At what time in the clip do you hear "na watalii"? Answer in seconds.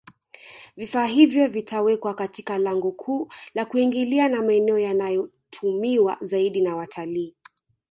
6.61-7.35